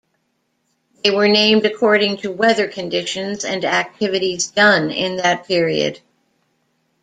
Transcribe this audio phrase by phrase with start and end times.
[1.03, 5.99] They were named according to weather conditions and activities done in that period.